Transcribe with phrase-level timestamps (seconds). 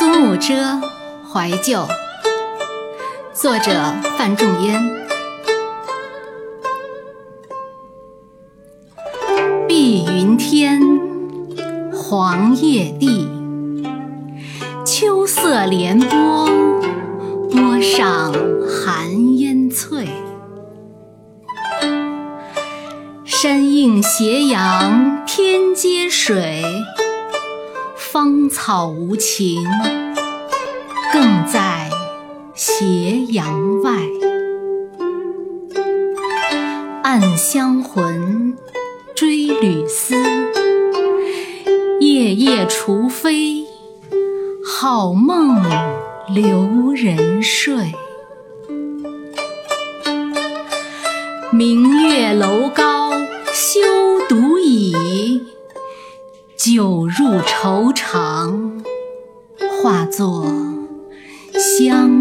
[0.00, 0.54] 苏幕遮，
[1.30, 1.86] 怀旧。
[3.34, 4.80] 作者：范仲淹。
[9.68, 10.80] 碧云天，
[11.92, 13.28] 黄叶地，
[14.86, 16.48] 秋色连波，
[17.52, 18.32] 波上
[18.66, 20.08] 寒烟翠。
[23.26, 26.64] 山映斜阳，天接水。
[28.12, 29.62] 芳草无情，
[31.12, 31.88] 更在
[32.56, 33.92] 斜阳外。
[37.04, 38.56] 暗香魂，
[39.14, 40.16] 追旅思，
[42.00, 43.64] 夜夜除非，
[44.66, 45.62] 好梦
[46.34, 47.92] 留人睡。
[51.52, 52.99] 明月楼高
[56.62, 58.82] 酒入愁肠，
[59.82, 60.44] 化作
[61.54, 62.19] 香。